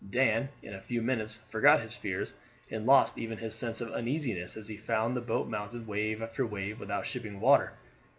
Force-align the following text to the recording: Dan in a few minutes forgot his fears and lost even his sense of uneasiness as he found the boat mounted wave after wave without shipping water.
Dan 0.09 0.49
in 0.63 0.73
a 0.73 0.81
few 0.81 0.99
minutes 0.99 1.41
forgot 1.47 1.79
his 1.79 1.95
fears 1.95 2.33
and 2.71 2.87
lost 2.87 3.19
even 3.19 3.37
his 3.37 3.53
sense 3.53 3.81
of 3.81 3.91
uneasiness 3.93 4.57
as 4.57 4.67
he 4.67 4.75
found 4.75 5.15
the 5.15 5.21
boat 5.21 5.47
mounted 5.47 5.85
wave 5.85 6.23
after 6.23 6.43
wave 6.43 6.79
without 6.79 7.05
shipping 7.05 7.39
water. 7.39 7.73